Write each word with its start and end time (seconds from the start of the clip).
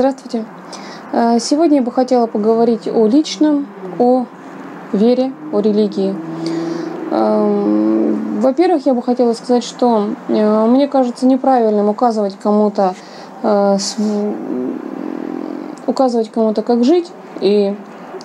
Здравствуйте. 0.00 0.46
Э, 1.12 1.38
сегодня 1.38 1.76
я 1.76 1.82
бы 1.82 1.92
хотела 1.92 2.26
поговорить 2.26 2.88
о 2.88 3.06
личном, 3.06 3.66
о 3.98 4.24
вере, 4.94 5.30
о 5.52 5.60
религии. 5.60 6.16
Эм, 7.10 8.40
во-первых, 8.40 8.86
я 8.86 8.94
бы 8.94 9.02
хотела 9.02 9.34
сказать, 9.34 9.62
что 9.62 10.08
э, 10.28 10.66
мне 10.68 10.88
кажется 10.88 11.26
неправильным 11.26 11.90
указывать 11.90 12.34
кому-то, 12.42 12.94
э, 13.42 13.76
указывать 15.86 16.30
кому-то, 16.30 16.62
как 16.62 16.82
жить, 16.82 17.12
и 17.42 17.76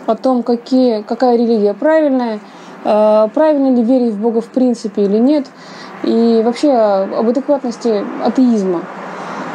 о 0.05 0.15
том, 0.15 0.43
какие, 0.43 1.01
какая 1.01 1.35
религия 1.35 1.73
правильная, 1.73 2.39
правильно 2.83 3.75
ли 3.75 3.83
верить 3.83 4.13
в 4.13 4.21
Бога 4.21 4.39
в 4.39 4.47
принципе 4.47 5.03
или 5.03 5.17
нет, 5.17 5.45
и 6.03 6.41
вообще 6.45 6.71
об 6.71 7.27
адекватности 7.27 8.01
атеизма. 8.23 8.79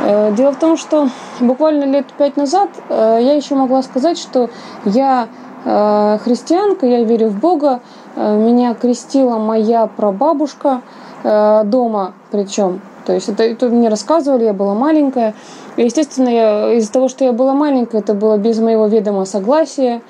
Э, 0.03 0.33
дело 0.33 0.53
в 0.53 0.59
том, 0.59 0.77
что 0.77 1.09
буквально 1.41 1.85
лет 1.85 2.07
пять 2.17 2.37
назад 2.37 2.71
э, 2.89 3.19
я 3.21 3.35
еще 3.35 3.55
могла 3.55 3.83
сказать, 3.83 4.19
что 4.19 4.51
я 4.85 5.29
э, 5.65 6.19
христианка, 6.25 6.87
я 6.87 7.05
верю 7.05 7.29
в 7.29 7.39
Бога. 7.39 7.81
Меня 8.17 8.75
крестила 8.75 9.39
моя 9.39 9.87
прабабушка 9.87 10.83
дома, 11.23 12.13
причем. 12.33 12.81
То 13.07 13.13
есть 13.13 13.29
это, 13.29 13.45
это 13.45 13.69
мне 13.69 13.89
рассказывали, 13.89 14.45
я 14.45 14.53
была 14.53 14.75
маленькая. 14.75 15.35
И, 15.77 15.85
естественно, 15.85 16.75
из-за 16.75 16.93
того, 16.93 17.09
что 17.09 17.25
я 17.25 17.33
была 17.33 17.55
маленькая, 17.55 17.99
это 17.99 18.15
было 18.15 18.37
без 18.37 18.59
моего 18.59 18.87
ведома 18.87 19.27
согласия. 19.27 20.03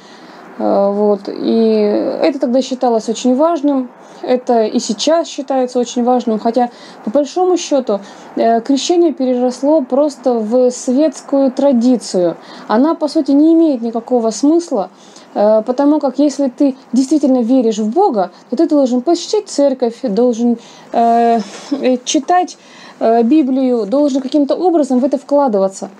Вот. 0.60 1.22
И 1.28 1.72
это 2.22 2.38
тогда 2.38 2.60
считалось 2.60 3.08
очень 3.08 3.34
важным. 3.34 3.88
Это 4.20 4.64
и 4.64 4.78
сейчас 4.78 5.26
считается 5.26 5.78
очень 5.78 6.04
важным, 6.04 6.38
хотя 6.38 6.68
по 7.04 7.10
большому 7.10 7.56
счету 7.56 8.00
э, 8.36 8.60
крещение 8.60 9.14
переросло 9.14 9.80
просто 9.80 10.34
в 10.34 10.70
светскую 10.70 11.50
традицию. 11.50 12.36
Она, 12.68 12.94
по 12.94 13.08
сути, 13.08 13.30
не 13.30 13.54
имеет 13.54 13.80
никакого 13.80 14.30
смысла, 14.30 14.90
э, 15.32 15.62
потому 15.64 16.00
как 16.00 16.18
если 16.18 16.48
ты 16.48 16.76
действительно 16.92 17.40
веришь 17.40 17.78
в 17.78 17.88
Бога, 17.88 18.30
то 18.50 18.56
ты 18.56 18.68
должен 18.68 19.00
посещать 19.00 19.48
церковь, 19.48 20.00
должен 20.02 20.58
э, 20.92 21.40
читать 22.04 22.58
Э, 22.60 22.89
Библию, 23.22 23.86
должен 23.86 24.20
каким-то 24.20 24.54
образом 24.54 25.00
в 25.00 25.04
это 25.04 25.18
вкладываться. 25.18 25.90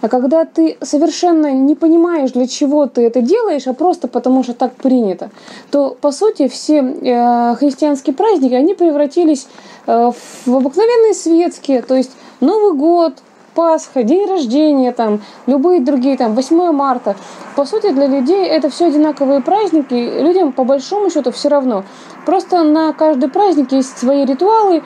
А 0.00 0.08
когда 0.08 0.44
ты 0.44 0.76
совершенно 0.82 1.52
не 1.52 1.74
понимаешь, 1.74 2.32
для 2.32 2.46
чего 2.46 2.86
ты 2.86 3.02
это 3.02 3.20
делаешь, 3.22 3.66
а 3.66 3.74
просто 3.74 4.06
потому 4.06 4.42
что 4.42 4.54
так 4.54 4.74
принято, 4.74 5.30
то, 5.70 5.96
по 6.00 6.12
сути, 6.12 6.48
все 6.48 6.78
э, 6.78 7.54
христианские 7.56 8.14
праздники, 8.14 8.54
они 8.54 8.74
превратились 8.74 9.46
э, 9.86 10.12
в 10.46 10.56
обыкновенные 10.56 11.14
светские, 11.14 11.82
то 11.82 11.94
есть 11.94 12.12
Новый 12.40 12.74
год, 12.74 13.14
Пасха, 13.54 14.02
день 14.02 14.26
рождения, 14.28 14.92
там, 14.92 15.20
любые 15.46 15.80
другие, 15.80 16.16
там, 16.16 16.34
8 16.34 16.72
марта. 16.72 17.16
По 17.56 17.64
сути, 17.64 17.90
для 17.92 18.06
людей 18.06 18.46
это 18.46 18.68
все 18.68 18.86
одинаковые 18.86 19.40
праздники, 19.40 19.94
людям 19.94 20.52
по 20.52 20.64
большому 20.64 21.10
счету 21.10 21.30
все 21.30 21.48
равно. 21.48 21.84
Просто 22.26 22.62
на 22.64 22.92
каждый 22.92 23.28
праздник 23.28 23.72
есть 23.72 23.96
свои 23.98 24.24
ритуалы, 24.24 24.82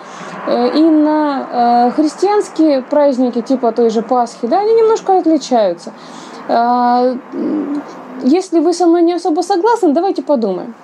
э, 0.46 0.78
и 0.78 0.82
на 0.82 1.88
э, 1.88 1.90
христианские 1.92 2.82
праздники, 2.82 3.40
типа 3.40 3.72
той 3.72 3.90
же 3.90 4.02
Пасхи, 4.02 4.46
да, 4.46 4.60
они 4.60 4.74
немножко 4.74 5.16
отличаются. 5.18 5.92
Э, 6.48 7.16
если 8.22 8.58
вы 8.58 8.72
со 8.72 8.86
мной 8.86 9.02
не 9.02 9.14
особо 9.14 9.42
согласны, 9.42 9.92
давайте 9.92 10.22
подумаем. 10.22 10.74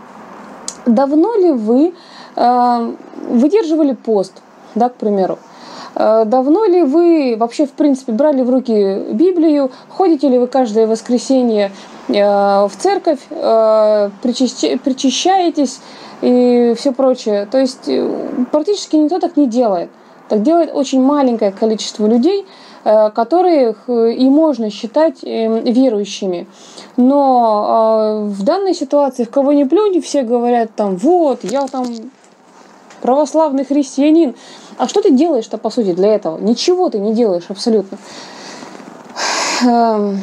Давно 0.87 1.35
ли 1.37 1.53
вы 1.53 1.95
выдерживали 2.37 3.93
пост, 3.93 4.43
да, 4.75 4.89
к 4.89 4.95
примеру? 4.95 5.39
Э, 5.95 6.25
давно 6.25 6.64
ли 6.67 6.83
вы 6.83 7.37
вообще, 7.39 7.67
в 7.67 7.73
принципе, 7.73 8.12
брали 8.12 8.42
в 8.42 8.50
руки 8.50 9.05
Библию? 9.12 9.70
Ходите 9.89 10.28
ли 10.28 10.39
вы 10.39 10.47
каждое 10.47 10.86
воскресенье 10.86 11.73
э, 12.08 12.13
в 12.13 12.73
церковь, 12.79 13.20
э, 13.30 14.11
причащаетесь 14.23 15.80
и 16.23 16.74
все 16.77 16.92
прочее? 16.92 17.46
То 17.51 17.58
есть 17.58 17.89
практически 18.51 18.96
никто 18.96 19.19
так 19.19 19.36
не 19.36 19.46
делает. 19.46 19.91
Так 20.29 20.42
делает 20.42 20.70
очень 20.73 21.02
маленькое 21.02 21.52
количество 21.52 22.07
людей, 22.07 22.46
которых 22.83 23.89
и 23.89 24.29
можно 24.30 24.70
считать 24.70 25.23
верующими. 25.23 26.46
Но 26.96 28.23
в 28.24 28.42
данной 28.42 28.74
ситуации, 28.74 29.24
в 29.24 29.30
кого 29.30 29.52
не 29.52 29.67
плюнь, 29.67 30.01
все 30.01 30.23
говорят 30.23 30.70
там, 30.74 30.96
вот, 30.96 31.45
я 31.45 31.67
там 31.67 31.85
православный 33.05 33.67
христианин. 33.67 34.35
А 34.77 34.89
что 34.89 35.02
ты 35.02 35.11
делаешь-то, 35.11 35.58
по 35.58 35.70
сути, 35.70 35.92
для 35.92 36.14
этого? 36.14 36.39
Ничего 36.39 36.89
ты 36.89 36.98
не 36.98 37.14
делаешь 37.14 37.45
абсолютно. 37.48 37.98
Эм, 39.64 40.18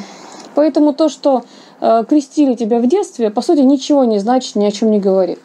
поэтому 0.55 0.93
то, 0.93 1.09
что 1.09 1.43
э, 1.79 2.03
крестили 2.07 2.55
тебя 2.55 2.79
в 2.79 2.87
детстве, 2.87 3.29
по 3.29 3.41
сути, 3.41 3.59
ничего 3.59 4.03
не 4.03 4.19
значит, 4.19 4.55
ни 4.55 4.65
о 4.65 4.71
чем 4.71 4.91
не 4.91 4.99
говорит. 4.99 5.39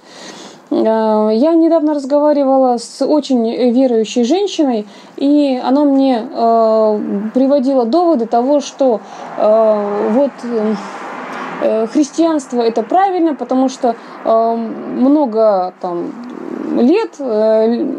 Э, 0.71 1.31
я 1.33 1.55
недавно 1.55 1.95
разговаривала 1.95 2.79
с 2.79 3.05
очень 3.05 3.49
верующей 3.73 4.25
женщиной, 4.25 4.87
и 5.17 5.61
она 5.63 5.85
мне 5.85 6.27
э, 6.29 7.01
приводила 7.33 7.85
доводы 7.85 8.27
того, 8.27 8.61
что 8.61 9.01
вот 9.39 10.31
христианство 11.93 12.61
это 12.61 12.83
правильно, 12.83 13.35
потому 13.35 13.69
что 13.69 13.97
много 14.25 15.73
там 15.81 16.13
лет 16.81 17.15
э, 17.19 17.95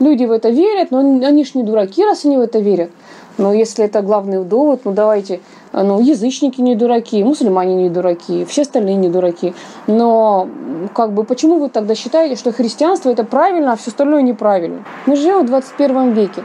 люди 0.00 0.24
в 0.24 0.32
это 0.32 0.50
верят, 0.50 0.90
но 0.90 0.98
они 0.98 1.44
ж 1.44 1.54
не 1.54 1.62
дураки, 1.62 2.04
раз 2.04 2.24
они 2.24 2.36
в 2.36 2.40
это 2.40 2.58
верят. 2.58 2.90
Но 3.38 3.52
если 3.52 3.84
это 3.84 4.00
главный 4.00 4.44
довод, 4.44 4.82
ну 4.84 4.92
давайте, 4.92 5.40
ну 5.72 6.00
язычники 6.00 6.60
не 6.60 6.74
дураки, 6.74 7.22
мусульмане 7.22 7.74
не 7.74 7.90
дураки, 7.90 8.44
все 8.46 8.62
остальные 8.62 8.94
не 8.96 9.08
дураки. 9.08 9.54
Но 9.86 10.48
как 10.94 11.12
бы 11.12 11.24
почему 11.24 11.58
вы 11.58 11.68
тогда 11.68 11.94
считаете, 11.94 12.36
что 12.36 12.52
христианство 12.52 13.10
это 13.10 13.24
правильно, 13.24 13.72
а 13.72 13.76
все 13.76 13.90
остальное 13.90 14.22
неправильно? 14.22 14.84
Мы 15.04 15.16
живем 15.16 15.42
в 15.42 15.46
21 15.46 16.12
веке. 16.12 16.42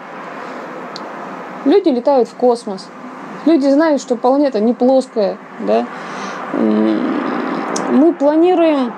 Люди 1.63 1.89
летают 1.89 2.27
в 2.27 2.35
космос. 2.35 2.87
Люди 3.45 3.67
знают, 3.67 4.01
что 4.01 4.15
планета 4.15 4.59
не 4.59 4.73
плоская. 4.73 5.37
Да? 5.65 5.85
Мы 6.53 8.13
планируем 8.13 8.93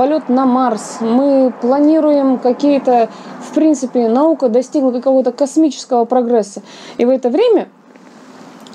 полет 0.00 0.30
на 0.30 0.46
Марс, 0.46 1.02
мы 1.02 1.52
планируем 1.60 2.38
какие-то, 2.38 3.10
в 3.42 3.52
принципе, 3.52 4.08
наука 4.08 4.48
достигла 4.48 4.92
какого-то 4.92 5.30
космического 5.30 6.06
прогресса. 6.06 6.62
И 6.96 7.04
в 7.04 7.10
это 7.10 7.28
время 7.28 7.68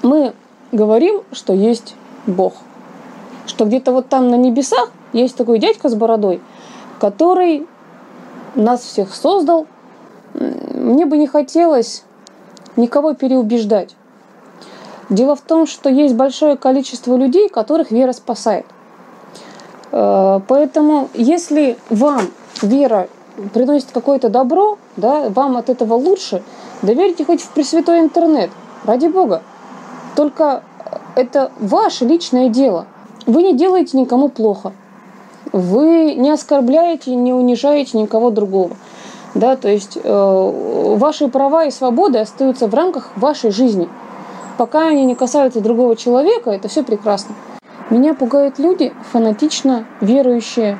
мы 0.03 0.35
говорим, 0.71 1.23
что 1.31 1.51
есть 1.51 1.95
Бог. 2.27 2.53
Что 3.47 3.65
где-то 3.65 3.91
вот 3.91 4.07
там 4.07 4.29
на 4.29 4.35
небесах 4.35 4.91
есть 5.13 5.35
такой 5.35 5.57
дядька 5.57 5.89
с 5.89 5.95
бородой, 5.95 6.41
который 6.99 7.65
нас 8.53 8.81
всех 8.81 9.15
создал. 9.15 9.65
Мне 10.35 11.07
бы 11.07 11.17
не 11.17 11.25
хотелось 11.25 12.03
никого 12.75 13.15
переубеждать. 13.15 13.95
Дело 15.09 15.35
в 15.35 15.41
том, 15.41 15.65
что 15.65 15.89
есть 15.89 16.13
большое 16.13 16.55
количество 16.55 17.15
людей, 17.15 17.49
которых 17.49 17.89
вера 17.89 18.11
спасает. 18.11 18.67
Э, 19.91 20.39
поэтому, 20.47 21.09
если 21.13 21.77
вам 21.89 22.21
вера 22.61 23.07
приносит 23.53 23.91
какое-то 23.91 24.29
добро, 24.29 24.77
да, 24.97 25.29
вам 25.29 25.57
от 25.57 25.69
этого 25.69 25.95
лучше, 25.95 26.41
доверьте 26.81 27.25
хоть 27.25 27.41
в 27.41 27.49
Пресвятой 27.49 27.99
интернет, 27.99 28.49
ради 28.85 29.07
Бога. 29.07 29.41
Только 30.15 30.63
это 31.15 31.51
ваше 31.59 32.05
личное 32.05 32.49
дело. 32.49 32.85
Вы 33.25 33.43
не 33.43 33.53
делаете 33.55 33.97
никому 33.97 34.29
плохо. 34.29 34.71
Вы 35.51 36.15
не 36.15 36.31
оскорбляете, 36.31 37.15
не 37.15 37.33
унижаете 37.33 37.97
никого 37.97 38.29
другого. 38.29 38.71
Да, 39.33 39.57
то 39.57 39.67
есть 39.67 39.97
э, 40.01 40.95
ваши 40.97 41.27
права 41.27 41.65
и 41.65 41.71
свободы 41.71 42.19
остаются 42.19 42.67
в 42.67 42.73
рамках 42.73 43.11
вашей 43.17 43.51
жизни. 43.51 43.89
Пока 44.57 44.87
они 44.87 45.03
не 45.05 45.15
касаются 45.15 45.59
другого 45.59 45.97
человека, 45.97 46.51
это 46.51 46.69
все 46.69 46.83
прекрасно. 46.83 47.35
Меня 47.89 48.15
пугают 48.15 48.57
люди, 48.57 48.93
фанатично 49.11 49.85
верующие 50.01 50.77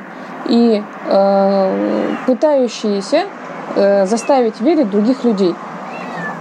и 0.48 0.82
э, 1.08 2.16
пытающиеся 2.26 3.26
э, 3.76 4.06
заставить 4.08 4.60
верить 4.60 4.90
других 4.90 5.24
людей. 5.24 5.54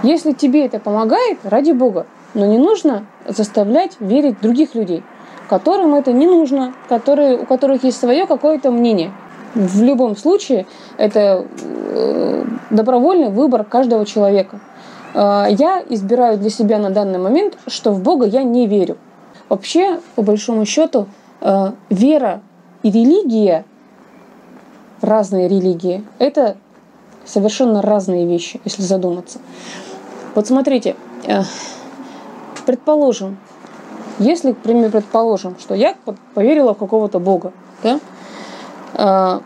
Если 0.01 0.31
тебе 0.31 0.65
это 0.65 0.79
помогает, 0.79 1.37
ради 1.43 1.71
Бога, 1.71 2.07
но 2.33 2.47
не 2.47 2.57
нужно 2.57 3.05
заставлять 3.27 3.97
верить 3.99 4.41
других 4.41 4.73
людей, 4.73 5.03
которым 5.49 5.93
это 5.93 6.11
не 6.11 6.25
нужно, 6.25 6.73
которые, 6.89 7.37
у 7.37 7.45
которых 7.45 7.83
есть 7.83 7.99
свое 7.99 8.25
какое-то 8.25 8.71
мнение. 8.71 9.11
В 9.53 9.83
любом 9.83 10.17
случае, 10.17 10.65
это 10.97 11.45
э, 11.61 12.43
добровольный 12.71 13.29
выбор 13.29 13.63
каждого 13.63 14.03
человека. 14.05 14.59
Э, 15.13 15.45
я 15.49 15.83
избираю 15.89 16.39
для 16.39 16.49
себя 16.49 16.79
на 16.79 16.89
данный 16.89 17.19
момент, 17.19 17.57
что 17.67 17.91
в 17.91 18.01
Бога 18.01 18.25
я 18.25 18.41
не 18.41 18.65
верю. 18.65 18.97
Вообще, 19.49 19.99
по 20.15 20.21
большому 20.21 20.65
счету, 20.65 21.07
э, 21.41 21.71
вера 21.89 22.41
и 22.83 22.91
религия, 22.91 23.65
разные 25.01 25.47
религии, 25.47 26.03
это 26.19 26.57
совершенно 27.25 27.81
разные 27.81 28.25
вещи, 28.27 28.59
если 28.65 28.81
задуматься. 28.81 29.39
Вот 30.33 30.47
смотрите, 30.47 30.95
э, 31.27 31.43
Предположим, 32.65 33.37
если, 34.17 34.53
к 34.53 34.57
примеру, 34.57 34.91
предположим, 34.91 35.55
что 35.59 35.75
я 35.75 35.95
поверила 36.33 36.73
в 36.73 36.77
какого-то 36.77 37.19
Бога, 37.19 37.53
да, 37.83 37.99
а, 38.95 39.41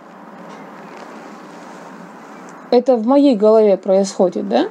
это 2.72 2.96
в 2.96 3.06
моей 3.06 3.36
голове 3.36 3.76
происходит, 3.76 4.48
да? 4.48 4.70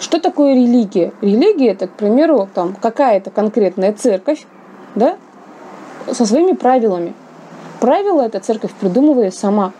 Что 0.00 0.20
такое 0.20 0.54
религия? 0.54 1.12
Религия 1.20 1.70
это, 1.70 1.88
к 1.88 1.92
примеру, 1.92 2.48
там 2.54 2.76
какая-то 2.80 3.30
конкретная 3.30 3.92
церковь, 3.92 4.46
да, 4.94 5.16
со 6.10 6.24
своими 6.24 6.52
правилами. 6.52 7.14
Правила 7.80 8.22
эта 8.22 8.38
церковь 8.38 8.72
придумывает 8.74 9.34
сама. 9.34 9.72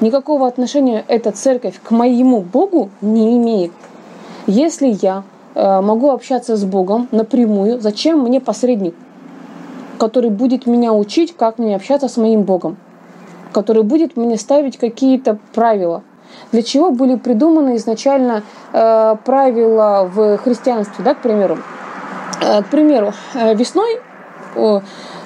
Никакого 0.00 0.48
отношения 0.48 1.04
эта 1.06 1.30
церковь 1.30 1.80
к 1.80 1.92
моему 1.92 2.40
Богу 2.40 2.90
не 3.00 3.36
имеет. 3.36 3.70
Если 4.48 4.98
я 5.00 5.22
э, 5.54 5.80
могу 5.80 6.10
общаться 6.10 6.56
с 6.56 6.64
Богом 6.64 7.06
напрямую, 7.12 7.80
зачем 7.80 8.20
мне 8.20 8.40
посредник, 8.40 8.96
который 9.98 10.30
будет 10.30 10.66
меня 10.66 10.92
учить, 10.92 11.36
как 11.36 11.58
мне 11.58 11.76
общаться 11.76 12.08
с 12.08 12.16
моим 12.16 12.42
Богом, 12.42 12.76
который 13.52 13.84
будет 13.84 14.16
мне 14.16 14.36
ставить 14.36 14.76
какие-то 14.76 15.38
правила– 15.54 16.02
для 16.52 16.62
чего 16.62 16.90
были 16.90 17.16
придуманы 17.16 17.76
изначально 17.76 18.42
э, 18.72 19.16
правила 19.24 20.10
в 20.12 20.38
христианстве, 20.38 21.04
да, 21.04 21.14
к 21.14 21.22
примеру? 21.22 21.58
Э, 22.42 22.62
к 22.62 22.66
примеру, 22.66 23.12
э, 23.34 23.54
весной 23.54 24.00
э, 24.54 24.80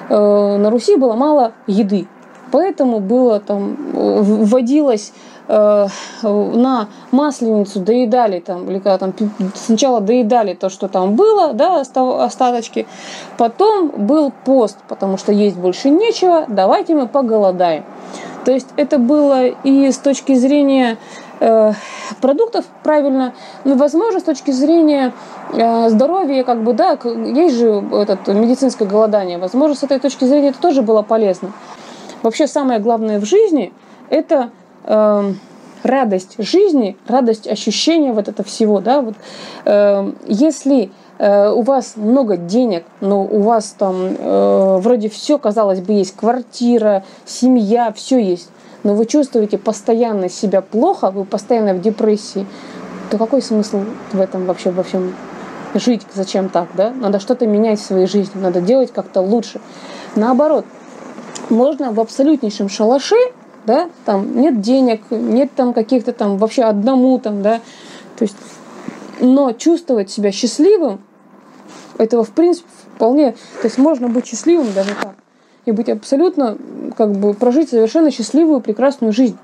на 0.09 0.69
Руси 0.69 0.95
было 0.95 1.15
мало 1.15 1.51
еды, 1.67 2.07
поэтому 2.51 2.99
было 2.99 3.39
там 3.39 3.75
вводилось 3.93 5.13
на 5.49 6.89
масленицу 7.11 7.79
доедали 7.79 8.41
там, 8.41 8.69
или 8.69 8.79
когда 8.79 8.97
там 8.97 9.13
сначала 9.55 10.01
доедали 10.01 10.53
то, 10.55 10.67
что 10.67 10.89
там 10.89 11.15
было, 11.15 11.53
да, 11.53 11.79
остаточки, 11.79 12.85
потом 13.37 13.87
был 13.95 14.33
пост, 14.43 14.77
потому 14.89 15.17
что 15.17 15.31
есть 15.31 15.55
больше 15.55 15.89
нечего, 15.89 16.43
давайте 16.49 16.95
мы 16.95 17.07
поголодаем. 17.07 17.85
То 18.47 18.53
есть 18.53 18.69
это 18.77 18.97
было 18.97 19.45
и 19.45 19.91
с 19.91 19.97
точки 19.97 20.33
зрения 20.35 20.97
э, 21.41 21.73
продуктов 22.21 22.63
правильно, 22.81 23.33
но, 23.65 23.75
возможно, 23.75 24.21
с 24.21 24.23
точки 24.23 24.51
зрения 24.51 25.11
э, 25.51 25.89
здоровья, 25.89 26.45
как 26.45 26.63
бы, 26.63 26.71
да, 26.71 26.97
есть 27.03 27.57
же 27.57 27.83
этот 27.91 28.25
медицинское 28.29 28.85
голодание, 28.85 29.37
возможно, 29.37 29.75
с 29.75 29.83
этой 29.83 29.99
точки 29.99 30.23
зрения 30.23 30.51
это 30.51 30.61
тоже 30.61 30.81
было 30.81 31.01
полезно. 31.01 31.51
Вообще 32.23 32.47
самое 32.47 32.79
главное 32.79 33.19
в 33.19 33.25
жизни– 33.25 33.73
это 34.09 34.51
э, 34.85 35.33
радость 35.83 36.35
жизни, 36.37 36.97
радость 37.07 37.47
ощущения 37.47 38.13
вот 38.13 38.27
этого 38.27 38.47
всего, 38.47 38.79
да, 38.79 39.01
вот, 39.01 39.15
э, 39.65 40.11
если 40.27 40.91
Э, 41.19 41.49
у 41.49 41.61
вас 41.61 41.93
много 41.95 42.37
денег, 42.37 42.83
но 43.01 43.23
у 43.23 43.41
вас 43.41 43.75
там 43.77 43.95
э, 44.17 44.77
вроде 44.79 45.09
все, 45.09 45.39
казалось 45.39 45.81
бы, 45.81 45.93
есть 45.93 46.15
квартира, 46.15 47.03
семья, 47.25 47.91
все 47.91 48.19
есть, 48.19 48.49
но 48.83 48.93
вы 48.93 49.05
чувствуете 49.05 49.57
постоянно 49.57 50.29
себя 50.29 50.61
плохо, 50.61 51.09
вы 51.09 51.25
постоянно 51.25 51.73
в 51.73 51.81
депрессии, 51.81 52.45
то 53.09 53.17
какой 53.17 53.41
смысл 53.41 53.81
в 54.11 54.21
этом 54.21 54.45
вообще 54.45 54.69
во 54.69 54.83
всем 54.83 55.15
жить? 55.73 56.03
Зачем 56.13 56.49
так, 56.49 56.67
да? 56.75 56.91
Надо 56.91 57.19
что-то 57.19 57.47
менять 57.47 57.79
в 57.79 57.85
своей 57.85 58.07
жизни, 58.07 58.39
надо 58.39 58.61
делать 58.61 58.91
как-то 58.93 59.21
лучше. 59.21 59.59
Наоборот, 60.15 60.65
можно 61.49 61.91
в 61.91 61.99
абсолютнейшем 61.99 62.69
шалаше, 62.69 63.15
да, 63.67 63.89
там 64.05 64.39
нет 64.39 64.61
денег, 64.61 65.01
нет 65.11 65.51
там 65.55 65.73
каких-то 65.73 66.13
там 66.13 66.37
вообще 66.37 66.63
одному 66.63 67.19
там, 67.19 67.43
да, 67.43 67.61
то 68.17 68.23
есть 68.23 68.37
но 69.19 69.51
чувствовать 69.53 70.09
себя 70.09 70.31
счастливым 70.31 70.99
этого, 71.97 72.23
в 72.23 72.31
принципе, 72.31 72.67
вполне... 72.95 73.31
То 73.31 73.65
есть 73.65 73.77
можно 73.77 74.09
быть 74.09 74.27
счастливым 74.27 74.71
даже 74.73 74.91
так. 75.01 75.15
И 75.65 75.71
быть 75.71 75.89
абсолютно, 75.89 76.57
как 76.95 77.11
бы, 77.11 77.33
прожить 77.33 77.69
совершенно 77.69 78.11
счастливую, 78.11 78.61
прекрасную 78.61 79.11
жизнь. 79.11 79.37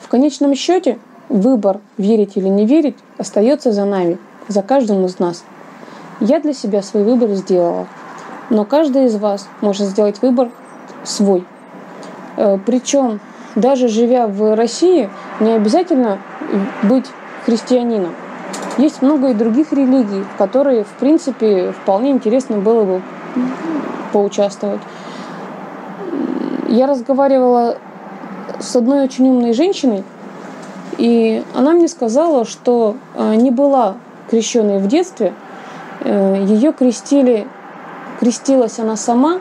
В 0.00 0.08
конечном 0.08 0.54
счете 0.54 0.98
выбор, 1.28 1.80
верить 1.98 2.36
или 2.36 2.48
не 2.48 2.66
верить, 2.66 2.96
остается 3.18 3.72
за 3.72 3.84
нами, 3.84 4.18
за 4.48 4.62
каждым 4.62 5.04
из 5.04 5.18
нас. 5.18 5.44
Я 6.20 6.40
для 6.40 6.52
себя 6.52 6.82
свой 6.82 7.04
выбор 7.04 7.30
сделала. 7.34 7.86
Но 8.50 8.64
каждый 8.64 9.06
из 9.06 9.16
вас 9.16 9.46
может 9.60 9.86
сделать 9.86 10.22
выбор 10.22 10.50
свой. 11.04 11.44
Э, 12.36 12.58
Причем, 12.64 13.20
даже 13.54 13.88
живя 13.88 14.26
в 14.26 14.54
России, 14.54 15.08
не 15.40 15.52
обязательно 15.52 16.18
быть 16.82 17.06
христианином. 17.44 18.14
Есть 18.76 19.02
много 19.02 19.30
и 19.30 19.34
других 19.34 19.72
религий, 19.72 20.22
в 20.22 20.38
которые, 20.38 20.84
в 20.84 20.92
принципе, 21.00 21.72
вполне 21.72 22.10
интересно 22.10 22.58
было 22.58 22.84
бы 22.84 23.02
поучаствовать. 24.12 24.80
Я 26.68 26.86
разговаривала 26.86 27.78
с 28.60 28.76
одной 28.76 29.02
очень 29.04 29.28
умной 29.28 29.52
женщиной, 29.52 30.04
и 30.96 31.42
она 31.54 31.72
мне 31.72 31.88
сказала, 31.88 32.44
что 32.44 32.96
э, 33.14 33.34
не 33.34 33.50
была 33.50 33.94
крещенной 34.30 34.78
в 34.78 34.86
детстве, 34.86 35.32
э, 36.00 36.44
ее 36.46 36.72
крестили, 36.72 37.46
крестилась 38.20 38.78
она 38.78 38.96
сама, 38.96 39.40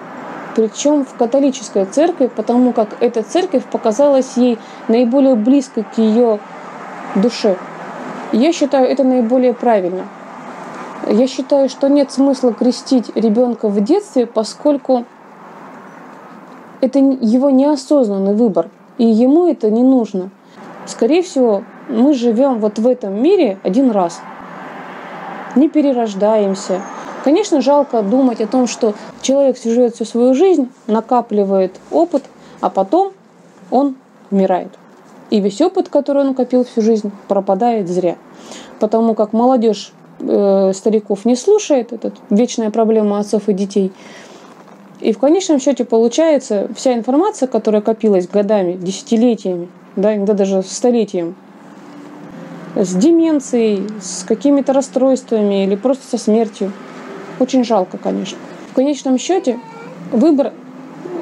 причем 0.57 1.05
в 1.05 1.13
католической 1.13 1.85
церкви, 1.85 2.31
потому 2.35 2.73
как 2.73 2.97
эта 2.99 3.21
церковь 3.21 3.63
показалась 3.65 4.37
ей 4.37 4.57
наиболее 4.87 5.35
близкой 5.35 5.83
к 5.83 5.99
ее 5.99 6.39
душе. 7.13 7.57
Я 8.31 8.51
считаю 8.51 8.89
это 8.89 9.03
наиболее 9.03 9.53
правильно. 9.53 10.07
Я 11.07 11.27
считаю, 11.27 11.69
что 11.69 11.89
нет 11.89 12.11
смысла 12.11 12.53
крестить 12.53 13.15
ребенка 13.15 13.67
в 13.67 13.79
детстве, 13.81 14.25
поскольку 14.25 15.05
это 16.81 16.97
его 16.97 17.51
неосознанный 17.51 18.33
выбор, 18.33 18.69
и 18.97 19.05
ему 19.05 19.47
это 19.47 19.69
не 19.69 19.83
нужно. 19.83 20.31
Скорее 20.87 21.21
всего, 21.21 21.61
мы 21.87 22.15
живем 22.15 22.57
вот 22.57 22.79
в 22.79 22.87
этом 22.87 23.21
мире 23.21 23.59
один 23.61 23.91
раз. 23.91 24.21
Не 25.55 25.69
перерождаемся. 25.69 26.81
Конечно, 27.27 27.59
жалко 27.59 28.03
думать 28.03 28.39
о 28.39 28.47
том, 28.47 28.67
что 28.67 28.93
человек 29.21 29.57
живет 29.61 29.93
всю 29.95 30.05
свою 30.05 30.33
жизнь, 30.33 30.69
накапливает 30.87 31.75
опыт, 31.91 32.23
а 32.61 32.69
потом 32.69 33.11
он 33.69 33.97
умирает. 34.31 34.69
И 35.29 35.41
весь 35.41 35.59
опыт, 35.59 35.89
который 35.89 36.21
он 36.21 36.27
накопил 36.29 36.63
всю 36.63 36.81
жизнь, 36.81 37.11
пропадает 37.27 37.89
зря. 37.89 38.15
Потому 38.79 39.13
как 39.13 39.33
молодежь 39.33 39.91
э, 40.21 40.71
стариков 40.73 41.25
не 41.25 41.35
слушает, 41.35 41.91
это 41.91 42.13
вечная 42.29 42.71
проблема 42.71 43.19
отцов 43.19 43.49
и 43.49 43.53
детей. 43.53 43.91
И 45.01 45.11
в 45.11 45.19
конечном 45.19 45.59
счете 45.59 45.83
получается 45.83 46.69
вся 46.77 46.93
информация, 46.93 47.47
которая 47.47 47.81
копилась 47.81 48.29
годами, 48.29 48.77
десятилетиями, 48.77 49.67
да, 49.97 50.15
иногда 50.15 50.33
даже 50.33 50.63
столетием, 50.63 51.35
с 52.73 52.95
деменцией, 52.95 53.85
с 53.99 54.23
какими-то 54.23 54.71
расстройствами 54.71 55.65
или 55.65 55.75
просто 55.75 56.07
со 56.07 56.23
смертью. 56.23 56.71
Очень 57.39 57.63
жалко, 57.63 57.97
конечно. 57.97 58.37
В 58.71 58.73
конечном 58.73 59.17
счете 59.17 59.59
выбор 60.11 60.53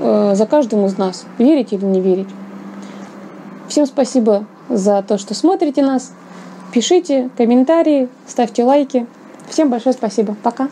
э, 0.01 0.33
за 0.35 0.45
каждым 0.45 0.85
из 0.85 0.97
нас, 0.97 1.25
верить 1.37 1.73
или 1.73 1.85
не 1.85 2.01
верить. 2.01 2.29
Всем 3.67 3.85
спасибо 3.85 4.45
за 4.69 5.03
то, 5.03 5.17
что 5.17 5.33
смотрите 5.33 5.83
нас. 5.83 6.11
Пишите 6.73 7.29
комментарии, 7.37 8.09
ставьте 8.27 8.63
лайки. 8.63 9.05
Всем 9.49 9.69
большое 9.69 9.93
спасибо. 9.93 10.35
Пока. 10.43 10.69